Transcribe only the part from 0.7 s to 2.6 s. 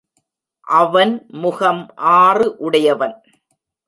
அவன் முகம் ஆறு